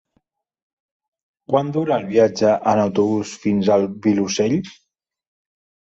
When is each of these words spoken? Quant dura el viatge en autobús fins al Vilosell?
Quant 1.51 1.69
dura 1.77 1.95
el 2.03 2.09
viatge 2.09 2.55
en 2.73 2.83
autobús 2.87 3.37
fins 3.47 3.73
al 3.79 3.89
Vilosell? 4.11 4.61